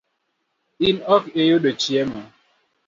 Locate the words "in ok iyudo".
0.87-1.69